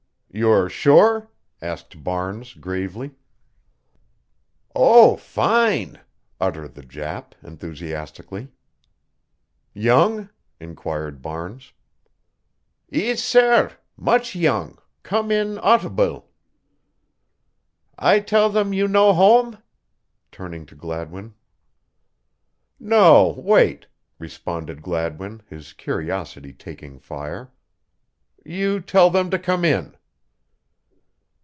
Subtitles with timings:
[0.33, 1.29] "You're sure?"
[1.61, 3.11] asked Barnes, gravely.
[4.73, 5.99] "Oh, fine,"
[6.39, 8.47] uttered the Jap, enthusiastically.
[9.73, 11.73] "Young?" inquired Barnes.
[12.89, 16.27] "Ees, sair much young come in autbile.
[17.99, 19.57] I tell them you no home?"
[20.31, 21.33] turning to Gladwin.
[22.79, 23.85] "No, wait,"
[24.17, 27.51] responded Gladwin, his curiosity taking fire.
[28.45, 29.97] "You tell them to come in."